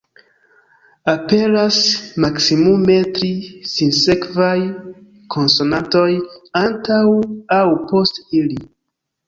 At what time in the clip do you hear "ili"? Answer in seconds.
8.43-8.63